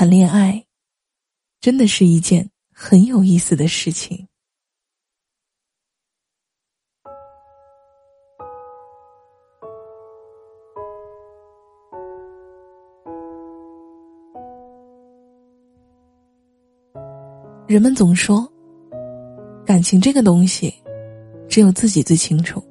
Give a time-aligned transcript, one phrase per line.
[0.00, 0.64] 谈恋爱，
[1.60, 4.26] 真的是一件很有意思的事情。
[17.68, 18.50] 人们总说，
[19.66, 20.72] 感情这个东西，
[21.46, 22.64] 只有自己最清楚，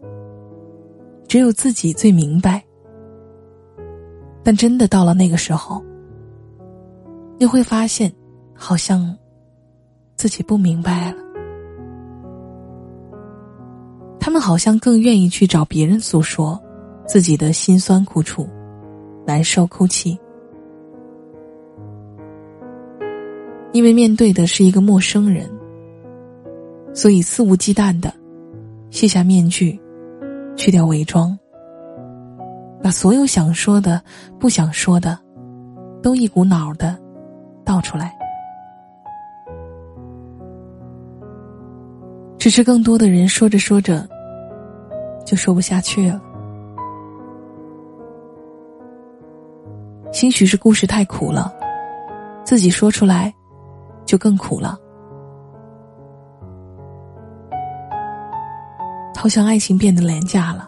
[1.28, 2.66] 只有自己最明白。
[4.44, 5.80] 但真的到了那个时候，
[7.40, 8.14] 你会发现，
[8.54, 9.18] 好像
[10.18, 11.18] 自己不明白了。
[14.20, 16.62] 他们好像更愿意去找别人诉说
[17.08, 18.46] 自己的辛酸苦楚、
[19.26, 20.20] 难受哭泣。
[23.72, 25.50] 因为面对的是一个陌生人，
[26.94, 28.14] 所以肆无忌惮的
[28.90, 29.80] 卸下面具，
[30.58, 31.40] 去掉伪装，
[32.84, 34.04] 把所有想说的、
[34.38, 35.18] 不想说的，
[36.04, 36.99] 都一股脑的
[37.70, 38.18] 倒出来。
[42.40, 44.10] 只是更多的人说着说着，
[45.24, 46.20] 就说不下去了。
[50.12, 51.54] 兴许是故事太苦了，
[52.44, 53.32] 自己说出来。
[54.06, 54.76] 就更苦了，
[59.16, 60.68] 好像爱情变得廉价了。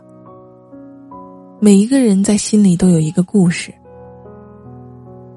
[1.59, 3.73] 每一个人在心里都有一个故事，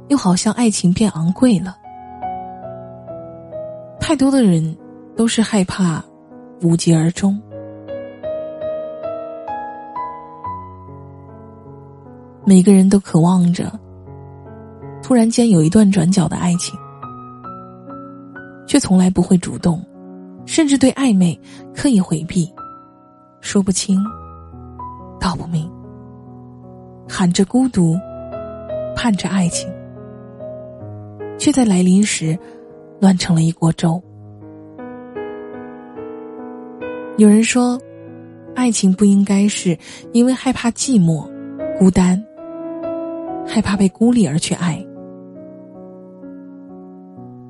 [0.09, 1.77] 又好像爱情变昂贵了。
[4.01, 4.77] 太多的人
[5.17, 6.05] 都是害怕
[6.63, 7.41] 无疾而终，
[12.45, 13.73] 每个人都渴望着
[15.03, 16.79] 突然间有一段转角的爱情。
[18.67, 19.85] 却从来不会主动，
[20.47, 21.39] 甚至对暧昧
[21.75, 22.53] 刻意回避，
[23.41, 24.03] 说不清，
[25.21, 25.71] 道不明，
[27.09, 27.95] 喊着孤独，
[28.97, 29.71] 盼着爱情，
[31.45, 32.39] 却在来临时
[33.03, 34.03] 乱成了一锅粥。
[37.19, 37.79] 有人说，
[38.55, 39.79] 爱情不应该是
[40.15, 41.31] 因为害怕寂寞、
[41.79, 42.19] 孤单、
[43.47, 44.83] 害怕被孤立而去爱。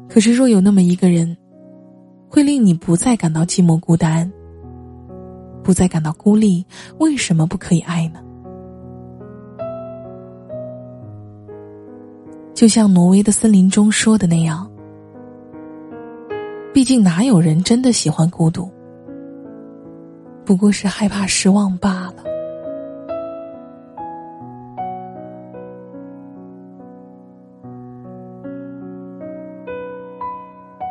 [0.09, 1.37] 可是，若有那么一个人，
[2.29, 4.29] 会令你不再感到寂寞孤单，
[5.63, 6.67] 不再感到孤立，
[6.99, 8.24] 为什么不可以爱呢？
[12.65, 14.67] 就像挪威的森林中说的那样，
[16.73, 18.73] 毕竟哪有人真的喜欢孤独，
[20.47, 22.25] 不过是害怕失望罢了。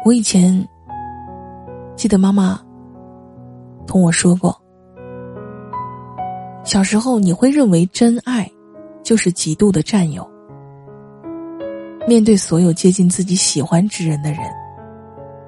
[0.06, 0.54] 我以前
[1.96, 2.62] 记得妈妈
[3.88, 4.56] 同我说过，
[6.64, 8.48] 小时候你会认为真爱
[9.02, 10.24] 就是极度的占有，
[12.08, 14.40] 面对所有接近自己喜欢之人的人，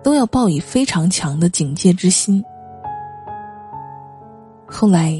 [0.02, 2.44] 都要抱以非常强的警戒之心。
[4.66, 5.18] 后来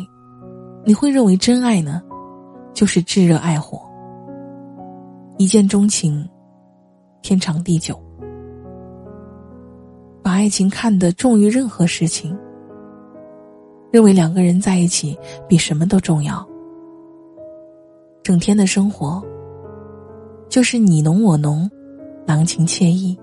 [0.86, 2.02] 你会认为真爱呢，
[2.74, 3.82] 就是炙热爱火，
[5.38, 6.28] 一见钟情，
[7.22, 8.00] 天长地久。
[10.24, 12.36] 把爱情看得重于任何事情，
[13.92, 16.44] 认为两个人在一起比什么都重要。
[18.24, 19.24] 整天的生活
[20.56, 21.70] 就是你侬我侬，
[22.26, 23.20] 郎情妾意，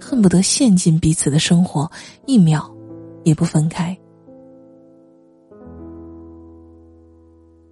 [0.00, 1.86] 恨不得陷进彼此的生活，
[2.24, 2.74] 一秒
[3.22, 3.94] 也不分开。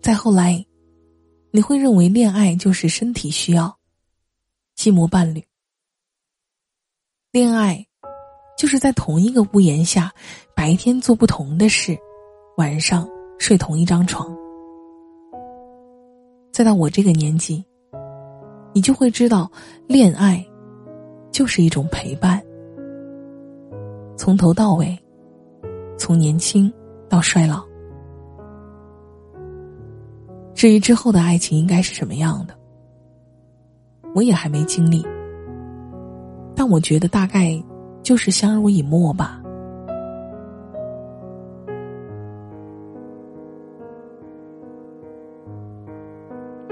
[0.03, 0.63] 再后来，
[1.51, 3.75] 你会认为恋爱就是身体需要，
[4.77, 5.43] 寂寞伴侣，
[7.33, 7.87] 恋爱。
[8.59, 10.13] 就是在同一个屋檐下，
[10.55, 11.97] 白天做不同的事，
[12.59, 14.37] 晚上睡同一张床。
[16.53, 17.65] 再到我这个年纪，
[18.73, 19.51] 你就会知道，
[19.87, 20.45] 恋爱
[21.31, 22.43] 就是一种陪伴，
[24.17, 24.99] 从头到尾，
[25.97, 26.73] 从年轻
[27.09, 27.65] 到衰老。
[30.55, 32.55] 至于之后的爱情应该是什么样的，
[34.15, 35.07] 我也还没经历，
[36.55, 37.63] 但我觉得大概。
[38.03, 39.43] 就是相濡以沫吧。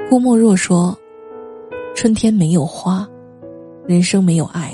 [0.08, 0.98] 郭沫若说
[2.00, 3.04] ：“春天没有花，
[3.84, 4.72] 人生没有爱，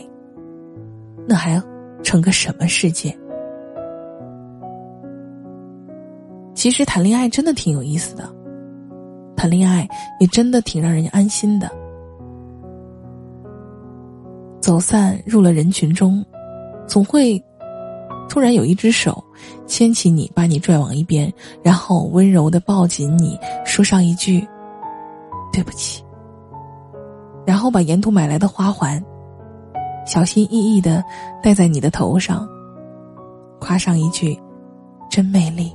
[1.26, 1.58] 那还
[2.02, 3.16] 成个什么世界？”
[6.54, 8.30] 其实谈恋爱真的挺有意思的，
[9.34, 9.88] 谈恋爱
[10.20, 11.66] 也真的挺让人安心的。
[14.60, 16.22] 走散入了人群中。
[16.86, 17.42] 总会
[18.28, 19.24] 突然有一只手
[19.66, 21.32] 牵起你，把你拽往一边，
[21.62, 24.46] 然后温柔的抱紧你，说上一句
[25.50, 26.03] ：“对不起。”
[27.46, 29.02] 然后把沿途买来的花环，
[30.06, 31.04] 小心翼翼的
[31.42, 32.48] 戴在你的头上，
[33.60, 34.38] 夸上一句
[35.10, 35.74] “真美丽”，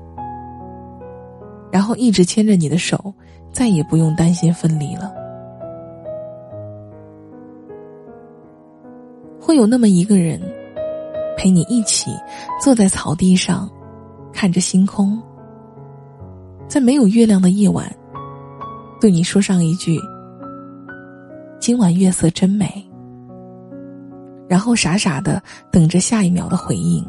[1.71, 3.13] 然后一直牵着你的手，
[3.51, 5.13] 再也不用担心分离了。
[9.39, 10.41] 会有那么一个人，
[11.37, 12.11] 陪你一起
[12.61, 13.69] 坐在草地上，
[14.33, 15.19] 看着星空，
[16.67, 17.91] 在没有月亮的夜晚，
[19.01, 19.99] 对你说上一句。
[21.59, 22.65] 今晚月色真美，
[24.47, 27.05] 然后傻傻的等着下一秒的回应。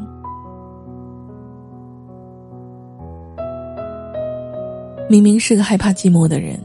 [5.09, 6.59] 明明是个害怕寂寞的人，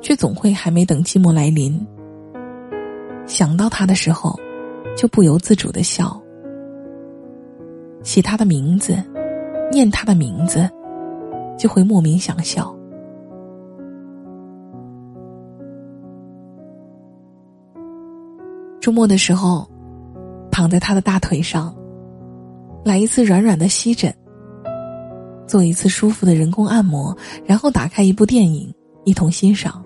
[0.00, 1.84] 却总会还没等寂寞来临，
[3.26, 4.38] 想到他的时候，
[4.96, 6.20] 就不由自主的笑，
[8.04, 8.96] 写他的名字，
[9.70, 10.70] 念他的名字，
[11.58, 12.72] 就会莫名想笑。
[18.82, 19.70] 周末的时候，
[20.50, 21.72] 躺在他的大腿上，
[22.84, 24.12] 来一次软软的吸枕，
[25.46, 28.74] 做一次舒服的人工按摩，然后打开一部电影，
[29.04, 29.80] 一同欣赏。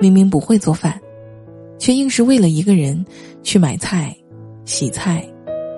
[0.00, 1.00] 明明不会做饭，
[1.78, 3.06] 却硬是为了一个人
[3.44, 4.12] 去买菜、
[4.64, 5.24] 洗菜、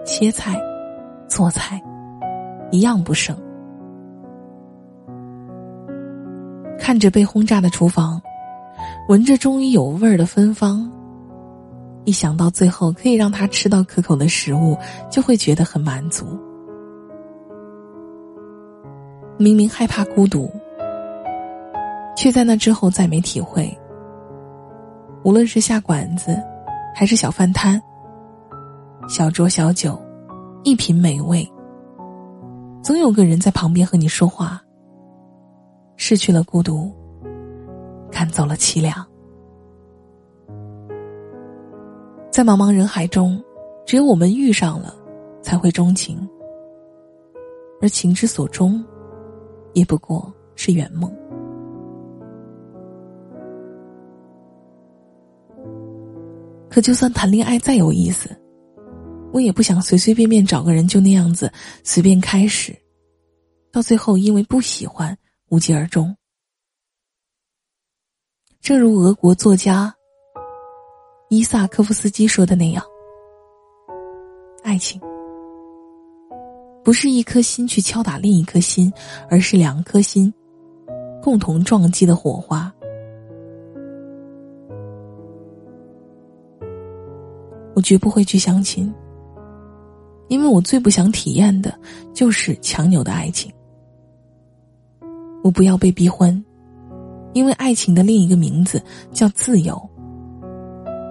[0.06, 0.58] 切菜、
[1.28, 1.78] 做菜，
[2.70, 3.36] 一样不剩。
[6.78, 8.18] 看着被轰炸的厨房，
[9.06, 10.90] 闻着终于有味儿的芬芳。
[12.10, 14.76] 一想到最后可以让他吃到可口的食物，
[15.08, 16.26] 就会觉得很满足。
[19.38, 20.50] 明明害怕孤独，
[22.16, 23.72] 却在那之后再没体会。
[25.22, 26.36] 无论是下馆子，
[26.96, 27.80] 还是小饭摊，
[29.08, 29.96] 小酌小酒，
[30.64, 31.48] 一品美味，
[32.82, 34.60] 总有个人在旁边和你说话。
[35.94, 36.92] 失去了孤独，
[38.10, 39.06] 赶走了凄凉。
[42.40, 43.38] 在茫茫人海中，
[43.84, 44.96] 只有我们遇上了，
[45.42, 46.26] 才会钟情。
[47.82, 48.82] 而情之所钟，
[49.74, 51.14] 也不过是圆梦。
[56.70, 58.30] 可就算谈恋爱再有意思，
[59.34, 61.52] 我也不想随随便便找个人就那样子
[61.84, 62.74] 随便开始，
[63.70, 65.14] 到最后因为不喜欢
[65.50, 66.16] 无疾而终。
[68.62, 69.94] 正如俄国作家。
[71.32, 72.84] 伊萨科夫斯基说的那样，
[74.64, 75.00] 爱情
[76.82, 78.92] 不是一颗心去敲打另一颗心，
[79.28, 80.34] 而是两颗心
[81.22, 82.74] 共同撞击的火花。
[87.76, 88.92] 我绝不会去相亲，
[90.26, 91.72] 因为我最不想体验的
[92.12, 93.52] 就是强扭的爱情。
[95.44, 96.44] 我不要被逼婚，
[97.34, 99.89] 因为爱情的另一个名字叫自由。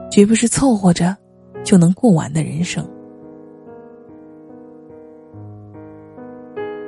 [0.09, 1.15] 绝不是凑合着
[1.63, 2.85] 就能过完的人生。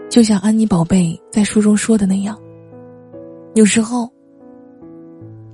[0.09, 2.37] 就像安妮宝贝在书中说的那样，
[3.53, 4.09] 有时候，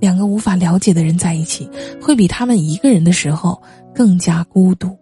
[0.00, 1.70] 两个无法了解的人在一起，
[2.02, 3.60] 会比他们一个人的时候
[3.94, 4.96] 更加孤独。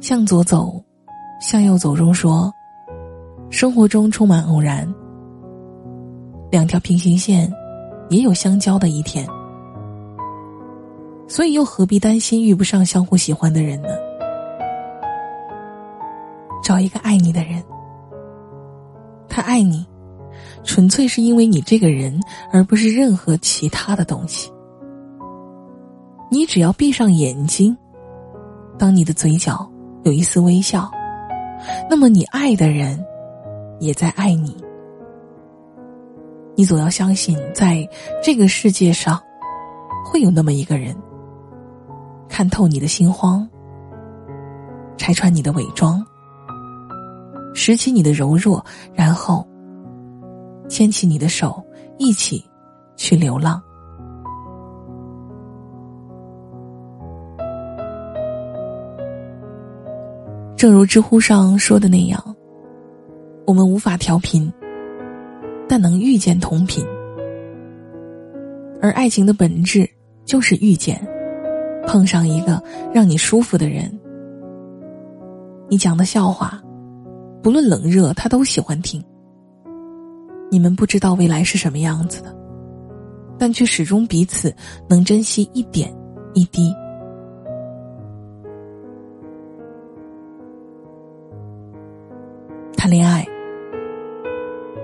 [0.00, 0.78] 向左走，
[1.40, 2.52] 向右走中说，
[3.48, 4.86] 生活中充满偶然，
[6.50, 7.50] 两条平行线
[8.10, 9.26] 也有相交的一天。
[11.26, 13.88] 所以，又何必担心遇不上相互喜欢的人呢？
[16.62, 17.62] 找一个爱你的人，
[19.28, 19.86] 他爱你，
[20.62, 22.18] 纯粹是因为你这个人，
[22.52, 24.50] 而不是任何其他的东西。
[26.30, 27.76] 你只要闭上眼睛，
[28.78, 29.70] 当你的嘴角
[30.04, 30.90] 有一丝微笑，
[31.88, 33.02] 那么你爱的人
[33.78, 34.56] 也在爱你。
[36.56, 37.86] 你总要相信，在
[38.22, 39.20] 这个世界上，
[40.04, 40.94] 会有那么一个人。
[42.28, 43.48] 看透你的心慌，
[44.96, 46.04] 拆穿你的伪装，
[47.54, 49.46] 拾起你的柔弱，然后
[50.68, 51.64] 牵起你的手，
[51.98, 52.44] 一起
[52.96, 53.62] 去流浪。
[60.56, 62.36] 正如知乎上说的那样，
[63.46, 64.50] 我们无法调频，
[65.68, 66.84] 但能遇见同频，
[68.80, 69.88] 而爱情的本质
[70.24, 71.06] 就是遇见。
[71.86, 72.62] 碰上一个
[72.92, 73.90] 让你舒服的人，
[75.68, 76.60] 你讲的笑话，
[77.42, 79.02] 不论冷热，他都喜欢听。
[80.50, 82.34] 你们不知道未来是什么样子的，
[83.38, 84.54] 但却始终彼此
[84.88, 85.92] 能珍惜一点
[86.32, 86.72] 一滴。
[92.76, 93.26] 谈恋爱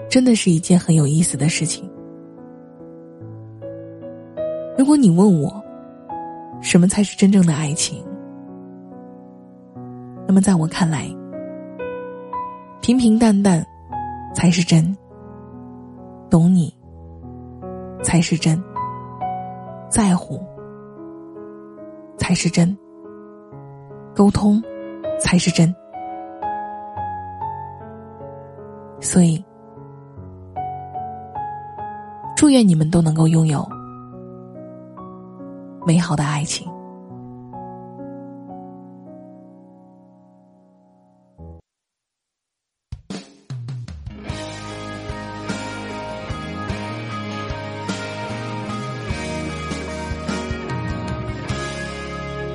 [0.09, 1.89] 真的是一件很有意思的事情，
[4.77, 5.60] 如果你问我，
[6.61, 8.05] 什么才是真正的爱情？
[10.27, 11.07] 那么在我看来，
[12.81, 13.65] 平平淡淡
[14.35, 14.97] 才是真。
[16.31, 16.73] 懂你
[18.05, 18.63] 才是真，
[19.89, 20.41] 在乎
[22.17, 22.79] 才是真，
[24.15, 24.63] 沟通
[25.19, 25.75] 才是真。
[29.01, 29.45] 所以，
[32.37, 33.69] 祝愿你们都能够拥有
[35.87, 36.67] 美好的爱情。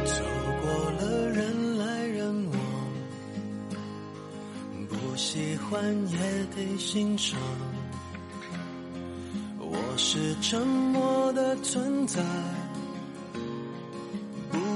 [0.05, 0.23] 走
[0.61, 2.59] 过了人来人往
[4.87, 6.17] 不喜欢也
[6.55, 7.39] 得欣赏。
[9.59, 12.21] 我是沉默的存在。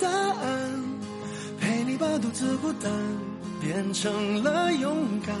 [0.00, 0.82] 答案，
[1.60, 2.90] 陪你把独自孤单
[3.60, 5.34] 变成了勇敢。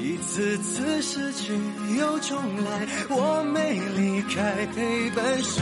[0.00, 1.52] 一次次失去
[1.98, 5.60] 又重来，我没离开陪伴是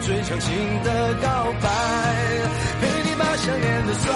[0.00, 0.54] 最长情
[0.84, 1.66] 的告白。
[2.80, 4.06] 陪你把想念的酸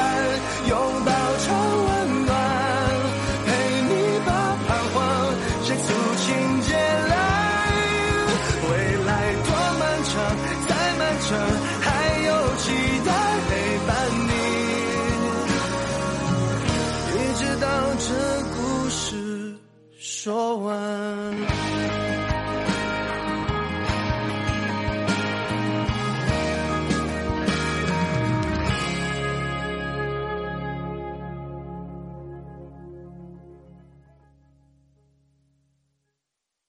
[0.69, 1.11] 拥抱
[1.43, 1.51] 成
[1.87, 1.91] 温
[2.27, 2.31] 暖，
[3.45, 3.49] 陪
[3.91, 3.93] 你
[4.25, 4.31] 把
[4.69, 4.97] 彷徨
[5.67, 5.89] 写出
[6.23, 6.29] 情
[6.63, 6.71] 节
[7.11, 7.13] 来。
[8.71, 8.71] 未
[9.03, 9.11] 来
[9.43, 9.51] 多
[9.81, 10.15] 漫长，
[10.69, 11.29] 再漫长
[20.31, 21.60] sure.